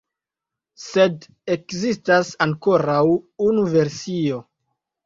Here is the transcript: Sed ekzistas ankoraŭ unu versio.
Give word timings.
Sed 0.83 1.27
ekzistas 1.57 2.33
ankoraŭ 2.49 2.99
unu 3.51 3.71
versio. 3.79 4.47